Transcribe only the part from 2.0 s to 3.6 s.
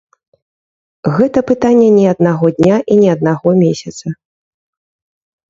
аднаго дня і не аднаго